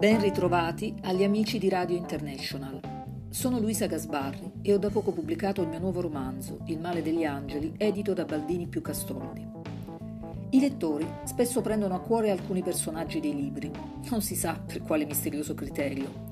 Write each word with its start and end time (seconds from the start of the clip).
Ben 0.00 0.18
ritrovati 0.18 0.94
agli 1.02 1.22
amici 1.24 1.58
di 1.58 1.68
Radio 1.68 1.94
International. 1.94 2.80
Sono 3.28 3.60
Luisa 3.60 3.84
Gasbarri 3.84 4.50
e 4.62 4.72
ho 4.72 4.78
da 4.78 4.88
poco 4.88 5.12
pubblicato 5.12 5.60
il 5.60 5.68
mio 5.68 5.78
nuovo 5.78 6.00
romanzo, 6.00 6.60
Il 6.68 6.80
male 6.80 7.02
degli 7.02 7.22
angeli, 7.22 7.74
edito 7.76 8.14
da 8.14 8.24
Baldini 8.24 8.66
più 8.66 8.80
Castoldi. 8.80 9.46
I 10.52 10.58
lettori 10.58 11.06
spesso 11.24 11.60
prendono 11.60 11.94
a 11.96 12.00
cuore 12.00 12.30
alcuni 12.30 12.62
personaggi 12.62 13.20
dei 13.20 13.34
libri, 13.34 13.70
non 14.08 14.22
si 14.22 14.36
sa 14.36 14.54
per 14.54 14.80
quale 14.80 15.04
misterioso 15.04 15.52
criterio. 15.52 16.30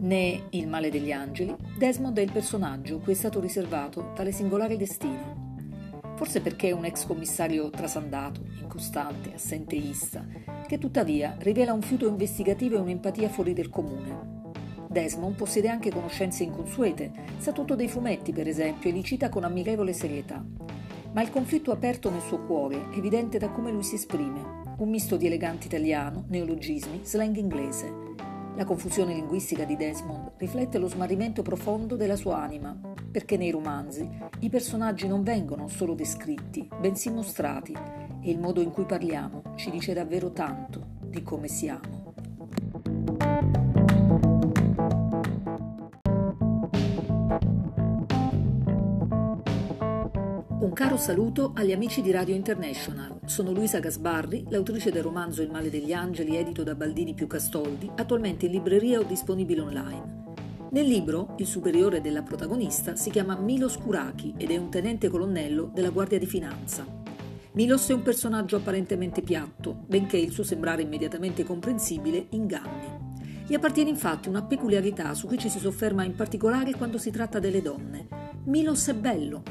Né 0.00 0.42
Il 0.50 0.68
male 0.68 0.90
degli 0.90 1.10
angeli, 1.10 1.56
Desmond 1.78 2.18
è 2.18 2.22
il 2.22 2.30
personaggio 2.30 2.98
cui 2.98 3.14
è 3.14 3.16
stato 3.16 3.40
riservato 3.40 4.12
tale 4.14 4.32
singolare 4.32 4.76
destino. 4.76 5.56
Forse 6.16 6.42
perché 6.42 6.68
è 6.68 6.72
un 6.72 6.84
ex 6.84 7.06
commissario 7.06 7.70
trasandato, 7.70 8.42
incostante, 8.60 9.32
assenteista, 9.32 10.26
che 10.68 10.76
tuttavia 10.76 11.34
rivela 11.38 11.72
un 11.72 11.80
fiuto 11.80 12.06
investigativo 12.06 12.76
e 12.76 12.80
un'empatia 12.80 13.30
fuori 13.30 13.54
del 13.54 13.70
comune. 13.70 14.36
Desmond 14.86 15.34
possiede 15.34 15.70
anche 15.70 15.90
conoscenze 15.90 16.42
inconsuete, 16.42 17.10
sa 17.38 17.52
tutto 17.52 17.74
dei 17.74 17.88
fumetti 17.88 18.32
per 18.32 18.46
esempio 18.46 18.90
e 18.90 18.92
li 18.92 19.02
cita 19.02 19.30
con 19.30 19.44
ammirevole 19.44 19.94
serietà. 19.94 20.44
Ma 21.12 21.22
il 21.22 21.30
conflitto 21.30 21.72
aperto 21.72 22.10
nel 22.10 22.20
suo 22.20 22.40
cuore 22.40 22.90
è 22.90 22.98
evidente 22.98 23.38
da 23.38 23.48
come 23.48 23.72
lui 23.72 23.82
si 23.82 23.94
esprime, 23.94 24.42
un 24.76 24.90
misto 24.90 25.16
di 25.16 25.24
elegante 25.24 25.66
italiano, 25.68 26.26
neologismi, 26.28 27.00
slang 27.02 27.36
inglese. 27.36 27.90
La 28.54 28.64
confusione 28.66 29.14
linguistica 29.14 29.64
di 29.64 29.74
Desmond 29.74 30.32
riflette 30.36 30.76
lo 30.76 30.88
smarrimento 30.88 31.40
profondo 31.40 31.96
della 31.96 32.16
sua 32.16 32.42
anima, 32.42 32.78
perché 33.10 33.38
nei 33.38 33.50
romanzi 33.50 34.06
i 34.40 34.50
personaggi 34.50 35.06
non 35.06 35.22
vengono 35.22 35.68
solo 35.68 35.94
descritti, 35.94 36.68
bensì 36.78 37.10
mostrati, 37.10 37.74
e 38.20 38.30
il 38.30 38.38
modo 38.38 38.60
in 38.60 38.70
cui 38.70 38.84
parliamo 38.84 39.42
ci 39.56 39.70
dice 39.70 39.94
davvero 39.94 40.32
tanto 40.32 40.96
di 41.00 41.22
come 41.22 41.48
siamo. 41.48 41.98
Un 50.60 50.72
caro 50.74 50.96
saluto 50.96 51.52
agli 51.54 51.72
amici 51.72 52.02
di 52.02 52.10
Radio 52.10 52.34
International. 52.34 53.20
Sono 53.24 53.52
Luisa 53.52 53.78
Gasbarri, 53.78 54.44
l'autrice 54.48 54.90
del 54.90 55.02
romanzo 55.02 55.40
Il 55.40 55.50
male 55.50 55.70
degli 55.70 55.92
angeli, 55.92 56.36
edito 56.36 56.62
da 56.62 56.74
Baldini 56.74 57.14
più 57.14 57.26
Castoldi, 57.26 57.90
attualmente 57.96 58.46
in 58.46 58.52
libreria 58.52 58.98
o 58.98 59.04
disponibile 59.04 59.60
online. 59.60 60.26
Nel 60.70 60.86
libro, 60.86 61.34
il 61.38 61.46
superiore 61.46 62.02
della 62.02 62.22
protagonista 62.22 62.94
si 62.96 63.10
chiama 63.10 63.36
Milos 63.36 63.78
Kuraki 63.78 64.34
ed 64.36 64.50
è 64.50 64.56
un 64.56 64.68
tenente 64.68 65.08
colonnello 65.08 65.70
della 65.72 65.90
Guardia 65.90 66.18
di 66.18 66.26
Finanza. 66.26 66.97
Milos 67.58 67.88
è 67.88 67.92
un 67.92 68.02
personaggio 68.02 68.54
apparentemente 68.54 69.20
piatto, 69.20 69.82
benché 69.88 70.16
il 70.16 70.30
suo 70.30 70.44
sembrare 70.44 70.82
immediatamente 70.82 71.42
comprensibile 71.42 72.26
inganni. 72.30 73.16
Gli 73.48 73.54
appartiene 73.54 73.90
infatti 73.90 74.28
una 74.28 74.44
peculiarità 74.44 75.12
su 75.14 75.26
cui 75.26 75.38
ci 75.38 75.48
si 75.48 75.58
sofferma 75.58 76.04
in 76.04 76.14
particolare 76.14 76.76
quando 76.76 76.98
si 76.98 77.10
tratta 77.10 77.40
delle 77.40 77.60
donne. 77.60 78.06
Milos 78.44 78.86
è 78.86 78.94
bello, 78.94 79.42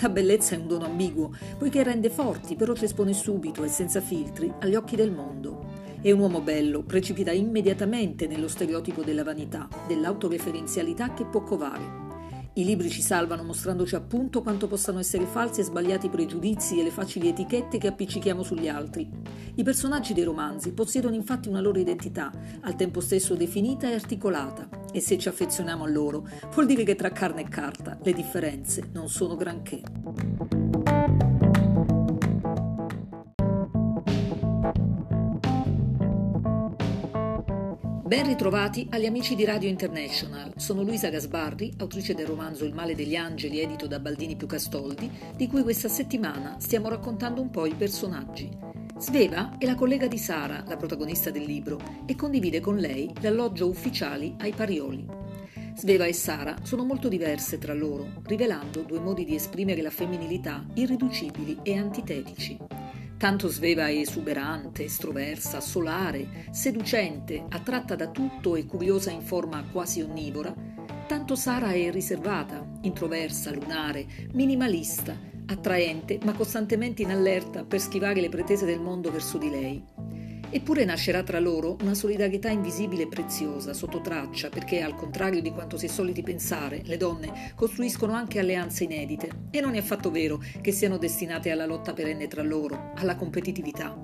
la 0.00 0.08
bellezza 0.08 0.54
è 0.54 0.58
un 0.58 0.68
dono 0.68 0.86
ambiguo, 0.86 1.34
poiché 1.58 1.82
rende 1.82 2.08
forti, 2.08 2.56
però 2.56 2.72
ci 2.72 2.86
espone 2.86 3.12
subito 3.12 3.62
e 3.62 3.68
senza 3.68 4.00
filtri 4.00 4.50
agli 4.60 4.74
occhi 4.74 4.96
del 4.96 5.12
mondo. 5.12 5.66
È 6.00 6.10
un 6.10 6.20
uomo 6.20 6.40
bello, 6.40 6.82
precipita 6.82 7.30
immediatamente 7.30 8.26
nello 8.26 8.48
stereotipo 8.48 9.02
della 9.02 9.22
vanità, 9.22 9.68
dell'autoreferenzialità 9.86 11.12
che 11.12 11.26
può 11.26 11.42
covare. 11.42 12.09
I 12.54 12.64
libri 12.64 12.90
ci 12.90 13.00
salvano 13.00 13.44
mostrandoci 13.44 13.94
appunto 13.94 14.42
quanto 14.42 14.66
possano 14.66 14.98
essere 14.98 15.24
falsi 15.24 15.60
e 15.60 15.64
sbagliati 15.64 16.06
i 16.06 16.10
pregiudizi 16.10 16.80
e 16.80 16.82
le 16.82 16.90
facili 16.90 17.28
etichette 17.28 17.78
che 17.78 17.86
appiccichiamo 17.86 18.42
sugli 18.42 18.66
altri. 18.66 19.08
I 19.54 19.62
personaggi 19.62 20.14
dei 20.14 20.24
romanzi 20.24 20.72
possiedono 20.72 21.14
infatti 21.14 21.48
una 21.48 21.60
loro 21.60 21.78
identità, 21.78 22.32
al 22.62 22.74
tempo 22.74 23.00
stesso 23.00 23.36
definita 23.36 23.88
e 23.88 23.94
articolata, 23.94 24.68
e 24.92 25.00
se 25.00 25.16
ci 25.16 25.28
affezioniamo 25.28 25.84
a 25.84 25.88
loro, 25.88 26.28
vuol 26.52 26.66
dire 26.66 26.82
che 26.82 26.96
tra 26.96 27.12
carne 27.12 27.42
e 27.42 27.48
carta 27.48 27.96
le 28.02 28.12
differenze 28.12 28.88
non 28.92 29.08
sono 29.08 29.36
granché. 29.36 30.69
Ben 38.10 38.26
ritrovati 38.26 38.88
agli 38.90 39.06
amici 39.06 39.36
di 39.36 39.44
Radio 39.44 39.68
International. 39.68 40.54
Sono 40.56 40.82
Luisa 40.82 41.10
Gasbarri, 41.10 41.74
autrice 41.78 42.12
del 42.12 42.26
romanzo 42.26 42.64
Il 42.64 42.74
male 42.74 42.96
degli 42.96 43.14
angeli, 43.14 43.60
edito 43.60 43.86
da 43.86 44.00
Baldini 44.00 44.34
più 44.34 44.48
Castoldi, 44.48 45.08
di 45.36 45.46
cui 45.46 45.62
questa 45.62 45.86
settimana 45.86 46.56
stiamo 46.58 46.88
raccontando 46.88 47.40
un 47.40 47.50
po' 47.50 47.66
i 47.66 47.74
personaggi. 47.74 48.50
Sveva 48.98 49.56
è 49.58 49.64
la 49.64 49.76
collega 49.76 50.08
di 50.08 50.18
Sara, 50.18 50.64
la 50.66 50.76
protagonista 50.76 51.30
del 51.30 51.44
libro, 51.44 51.78
e 52.04 52.16
condivide 52.16 52.58
con 52.58 52.78
lei 52.78 53.08
l'alloggio 53.20 53.68
ufficiali 53.68 54.34
ai 54.40 54.54
Parioli. 54.54 55.06
Sveva 55.76 56.04
e 56.06 56.12
Sara 56.12 56.56
sono 56.64 56.82
molto 56.82 57.06
diverse 57.06 57.58
tra 57.58 57.74
loro, 57.74 58.22
rivelando 58.24 58.80
due 58.80 58.98
modi 58.98 59.24
di 59.24 59.36
esprimere 59.36 59.82
la 59.82 59.90
femminilità 59.90 60.66
irriducibili 60.74 61.60
e 61.62 61.78
antitetici. 61.78 62.58
Tanto 63.20 63.48
Sveva 63.48 63.86
è 63.86 63.96
esuberante, 63.96 64.84
estroversa, 64.84 65.60
solare, 65.60 66.46
seducente, 66.52 67.44
attratta 67.50 67.94
da 67.94 68.08
tutto 68.08 68.56
e 68.56 68.64
curiosa 68.64 69.10
in 69.10 69.20
forma 69.20 69.62
quasi 69.70 70.00
onnivora, 70.00 70.54
tanto 71.06 71.34
Sara 71.34 71.72
è 71.72 71.90
riservata, 71.90 72.66
introversa, 72.80 73.52
lunare, 73.52 74.06
minimalista, 74.32 75.14
attraente 75.44 76.18
ma 76.24 76.32
costantemente 76.32 77.02
in 77.02 77.10
allerta 77.10 77.62
per 77.62 77.80
schivare 77.80 78.22
le 78.22 78.30
pretese 78.30 78.64
del 78.64 78.80
mondo 78.80 79.10
verso 79.10 79.36
di 79.36 79.50
lei. 79.50 79.84
Eppure 80.52 80.84
nascerà 80.84 81.22
tra 81.22 81.38
loro 81.38 81.76
una 81.82 81.94
solidarietà 81.94 82.48
invisibile 82.48 83.04
e 83.04 83.08
preziosa, 83.08 83.72
sotto 83.72 84.00
traccia, 84.00 84.48
perché 84.48 84.82
al 84.82 84.96
contrario 84.96 85.40
di 85.40 85.52
quanto 85.52 85.76
si 85.76 85.86
è 85.86 85.88
soliti 85.88 86.22
pensare, 86.22 86.82
le 86.84 86.96
donne 86.96 87.52
costruiscono 87.54 88.14
anche 88.14 88.40
alleanze 88.40 88.82
inedite. 88.82 89.28
E 89.50 89.60
non 89.60 89.76
è 89.76 89.78
affatto 89.78 90.10
vero 90.10 90.42
che 90.60 90.72
siano 90.72 90.98
destinate 90.98 91.52
alla 91.52 91.66
lotta 91.66 91.92
perenne 91.92 92.26
tra 92.26 92.42
loro, 92.42 92.92
alla 92.96 93.14
competitività. 93.14 94.02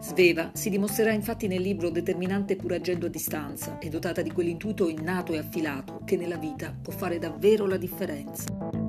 Sveva 0.00 0.50
si 0.52 0.68
dimostrerà 0.68 1.12
infatti 1.12 1.46
nel 1.46 1.62
libro 1.62 1.90
determinante 1.90 2.56
pur 2.56 2.72
agendo 2.72 3.06
a 3.06 3.08
distanza 3.08 3.78
e 3.78 3.88
dotata 3.88 4.20
di 4.20 4.32
quell'intuito 4.32 4.88
innato 4.88 5.32
e 5.32 5.38
affilato 5.38 6.02
che 6.04 6.16
nella 6.16 6.36
vita 6.36 6.76
può 6.82 6.92
fare 6.92 7.18
davvero 7.18 7.66
la 7.66 7.76
differenza. 7.76 8.83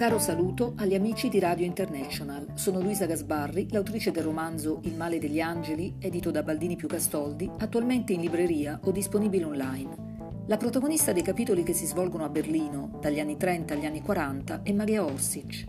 Caro 0.00 0.18
saluto 0.18 0.72
agli 0.76 0.94
amici 0.94 1.28
di 1.28 1.38
Radio 1.38 1.66
International. 1.66 2.52
Sono 2.54 2.80
Luisa 2.80 3.04
Gasbarri, 3.04 3.66
l'autrice 3.70 4.10
del 4.10 4.22
romanzo 4.22 4.80
Il 4.84 4.94
male 4.94 5.18
degli 5.18 5.42
angeli, 5.42 5.96
edito 5.98 6.30
da 6.30 6.42
Baldini 6.42 6.74
più 6.74 6.88
Castoldi, 6.88 7.50
attualmente 7.58 8.14
in 8.14 8.22
libreria 8.22 8.80
o 8.84 8.92
disponibile 8.92 9.44
online. 9.44 10.44
La 10.46 10.56
protagonista 10.56 11.12
dei 11.12 11.20
capitoli 11.20 11.62
che 11.62 11.74
si 11.74 11.84
svolgono 11.84 12.24
a 12.24 12.30
Berlino, 12.30 12.96
dagli 12.98 13.20
anni 13.20 13.36
30 13.36 13.74
agli 13.74 13.84
anni 13.84 14.00
40, 14.00 14.62
è 14.62 14.72
Maria 14.72 15.04
Orsic. 15.04 15.66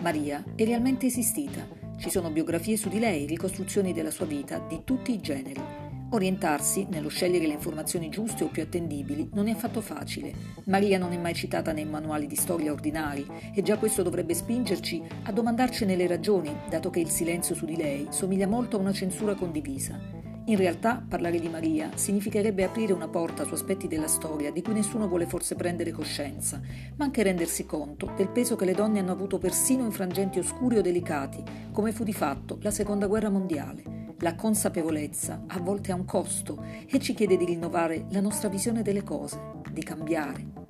Maria 0.00 0.44
è 0.54 0.64
realmente 0.64 1.06
esistita. 1.06 1.66
Ci 1.96 2.08
sono 2.08 2.30
biografie 2.30 2.76
su 2.76 2.88
di 2.88 3.00
lei, 3.00 3.26
ricostruzioni 3.26 3.92
della 3.92 4.12
sua 4.12 4.26
vita, 4.26 4.64
di 4.68 4.82
tutti 4.84 5.12
i 5.12 5.20
generi. 5.20 5.85
Orientarsi, 6.08 6.86
nello 6.88 7.08
scegliere 7.08 7.48
le 7.48 7.54
informazioni 7.54 8.08
giuste 8.10 8.44
o 8.44 8.46
più 8.46 8.62
attendibili, 8.62 9.28
non 9.32 9.48
è 9.48 9.50
affatto 9.50 9.80
facile. 9.80 10.32
Maria 10.66 10.98
non 10.98 11.12
è 11.12 11.18
mai 11.18 11.34
citata 11.34 11.72
nei 11.72 11.84
manuali 11.84 12.28
di 12.28 12.36
storia 12.36 12.70
ordinari 12.70 13.26
e 13.52 13.60
già 13.62 13.76
questo 13.76 14.04
dovrebbe 14.04 14.32
spingerci 14.32 15.02
a 15.24 15.32
domandarcene 15.32 15.96
le 15.96 16.06
ragioni, 16.06 16.56
dato 16.70 16.90
che 16.90 17.00
il 17.00 17.08
silenzio 17.08 17.56
su 17.56 17.64
di 17.64 17.76
lei 17.76 18.06
somiglia 18.10 18.46
molto 18.46 18.76
a 18.76 18.80
una 18.80 18.92
censura 18.92 19.34
condivisa. 19.34 19.98
In 20.44 20.56
realtà, 20.56 21.04
parlare 21.06 21.40
di 21.40 21.48
Maria 21.48 21.90
significherebbe 21.96 22.62
aprire 22.62 22.92
una 22.92 23.08
porta 23.08 23.42
su 23.44 23.54
aspetti 23.54 23.88
della 23.88 24.06
storia 24.06 24.52
di 24.52 24.62
cui 24.62 24.74
nessuno 24.74 25.08
vuole 25.08 25.26
forse 25.26 25.56
prendere 25.56 25.90
coscienza, 25.90 26.60
ma 26.94 27.04
anche 27.04 27.24
rendersi 27.24 27.66
conto 27.66 28.12
del 28.16 28.28
peso 28.28 28.54
che 28.54 28.64
le 28.64 28.74
donne 28.74 29.00
hanno 29.00 29.10
avuto 29.10 29.38
persino 29.38 29.84
in 29.84 29.90
frangenti 29.90 30.38
oscuri 30.38 30.78
o 30.78 30.82
delicati, 30.82 31.42
come 31.72 31.90
fu 31.90 32.04
di 32.04 32.12
fatto 32.12 32.58
la 32.62 32.70
Seconda 32.70 33.08
Guerra 33.08 33.28
Mondiale 33.28 33.95
la 34.20 34.34
consapevolezza 34.34 35.44
a 35.46 35.60
volte 35.60 35.92
ha 35.92 35.94
un 35.94 36.04
costo 36.04 36.62
e 36.86 36.98
ci 36.98 37.14
chiede 37.14 37.36
di 37.36 37.44
rinnovare 37.44 38.06
la 38.10 38.20
nostra 38.20 38.48
visione 38.48 38.82
delle 38.82 39.02
cose, 39.02 39.38
di 39.70 39.82
cambiare. 39.82 40.64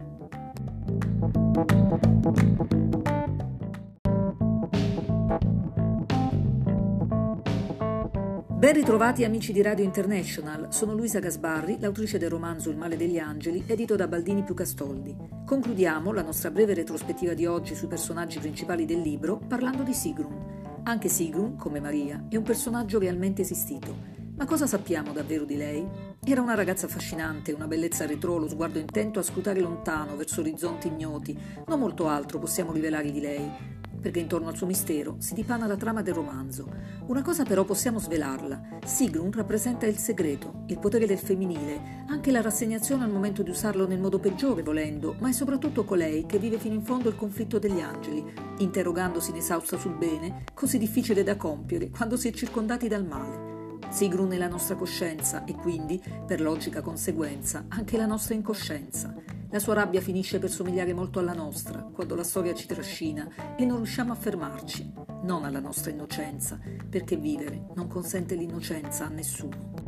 Ben 8.59 8.73
ritrovati 8.75 9.23
amici 9.23 9.53
di 9.53 9.63
Radio 9.63 9.85
International, 9.85 10.73
sono 10.73 10.93
Luisa 10.95 11.21
Gasbarri, 11.21 11.79
l'autrice 11.79 12.19
del 12.19 12.31
romanzo 12.31 12.71
Il 12.71 12.77
male 12.77 12.97
degli 12.97 13.19
angeli, 13.19 13.63
edito 13.67 13.95
da 13.95 14.09
Baldini 14.09 14.43
più 14.43 14.55
Castoldi. 14.55 15.15
Concludiamo 15.45 16.11
la 16.11 16.23
nostra 16.23 16.51
breve 16.51 16.75
retrospettiva 16.75 17.35
di 17.35 17.47
oggi 17.47 17.77
sui 17.77 17.87
personaggi 17.87 18.41
principali 18.41 18.85
del 18.85 19.03
libro 19.03 19.37
parlando 19.37 19.85
di 19.85 19.93
Sigrun, 19.93 20.56
anche 20.89 21.09
Sigrun, 21.09 21.57
come 21.57 21.81
Maria, 21.81 22.27
è 22.29 22.37
un 22.37 22.45
personaggio 22.45 23.01
realmente 23.01 23.43
esistito. 23.43 24.15
Ma 24.37 24.45
cosa 24.45 24.69
sappiamo 24.69 25.13
davvero 25.13 25.45
di 25.45 25.57
lei? 25.57 25.85
Era 26.25 26.41
una 26.41 26.55
ragazza 26.55 26.87
affascinante, 26.87 27.53
una 27.53 27.67
bellezza 27.67 28.07
retro, 28.07 28.39
lo 28.39 28.49
sguardo 28.49 28.79
intento 28.79 29.19
a 29.19 29.23
scrutare 29.23 29.61
lontano 29.61 30.15
verso 30.15 30.43
orizzonti 30.43 30.87
ignoti. 30.87 31.37
Non 31.67 31.81
molto 31.81 32.07
altro 32.07 32.39
possiamo 32.39 32.71
rivelare 32.71 33.11
di 33.11 33.21
lei. 33.21 33.76
Perché 34.01 34.21
intorno 34.21 34.49
al 34.49 34.57
suo 34.57 34.67
mistero 34.67 35.17
si 35.19 35.35
dipana 35.35 35.67
la 35.67 35.77
trama 35.77 36.03
del 36.03 36.15
romanzo. 36.15 36.69
Una 37.07 37.23
cosa 37.23 37.45
però 37.45 37.65
possiamo 37.65 37.99
svelarla. 37.99 38.79
Sigrun 38.85 39.33
rappresenta 39.33 39.87
il 39.87 39.97
segreto, 39.97 40.65
il 40.67 40.79
potere 40.79 41.07
del 41.07 41.19
femminile, 41.19 42.05
anche 42.09 42.31
la 42.31 42.41
rassegnazione 42.41 43.05
al 43.05 43.11
momento 43.11 43.43
di 43.43 43.51
usarlo 43.51 43.87
nel 43.87 44.01
modo 44.01 44.19
peggiore 44.19 44.63
volendo, 44.63 45.17
ma 45.19 45.29
è 45.29 45.33
soprattutto 45.33 45.85
colei 45.85 46.27
che 46.27 46.39
vive 46.39 46.59
fino 46.59 46.75
in 46.75 46.83
fondo 46.83 47.09
il 47.09 47.17
conflitto 47.17 47.59
degli 47.59 47.81
angeli, 47.81 48.25
interrogandosi 48.59 49.31
inesausta 49.31 49.77
sul 49.77 49.97
bene, 49.97 50.45
così 50.55 50.79
difficile 50.79 51.23
da 51.23 51.37
compiere 51.37 51.91
quando 51.91 52.17
si 52.17 52.29
è 52.29 52.33
circondati 52.33 52.89
dal 52.89 53.07
male. 53.07 53.55
Sigrun 53.89 54.33
è 54.33 54.37
la 54.37 54.49
nostra 54.49 54.75
coscienza 54.75 55.45
e 55.45 55.55
quindi, 55.55 56.03
per 56.27 56.41
logica 56.41 56.81
conseguenza, 56.81 57.65
anche 57.69 57.97
la 57.97 58.07
nostra 58.07 58.35
incoscienza. 58.35 59.15
La 59.51 59.59
sua 59.61 59.75
rabbia 59.75 60.01
finisce 60.01 60.39
per 60.39 60.51
somigliare 60.51 60.93
molto 60.93 61.21
alla 61.21 61.33
nostra, 61.33 61.83
quando 61.83 62.15
la 62.15 62.25
storia 62.25 62.55
ci 62.55 62.67
trascina 62.67 63.57
e 63.57 63.65
non 63.65 63.77
riusciamo 63.77 64.13
a 64.13 64.17
fermarci, 64.17 64.93
non 65.23 65.45
alla 65.45 65.61
nostra 65.61 65.91
innocenza, 65.91 66.59
perché 66.89 67.17
vivere 67.17 67.69
non 67.75 67.87
consente 67.87 68.35
l'innocenza 68.35 69.07
a 69.07 69.11
nessuno. 69.11 69.86